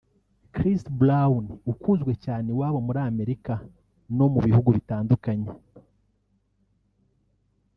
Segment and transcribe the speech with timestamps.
[0.53, 3.53] Chris Brown ukunzwe cyane iwabo muri Amerika
[4.17, 5.49] no mu bihugu bitandukanye